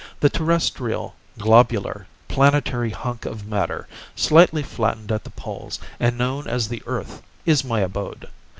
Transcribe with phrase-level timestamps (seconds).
[0.19, 6.67] "The terrestrial, globular, planetary hunk of matter, slightly flattened at the poles, and known as
[6.69, 8.27] the Earth, is my abode.